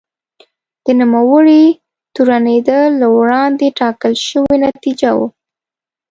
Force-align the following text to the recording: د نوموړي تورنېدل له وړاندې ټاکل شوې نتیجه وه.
د 0.85 0.87
نوموړي 0.99 1.63
تورنېدل 2.15 2.85
له 3.01 3.07
وړاندې 3.17 3.65
ټاکل 3.79 4.13
شوې 4.27 4.55
نتیجه 4.67 5.11
وه. 5.17 5.27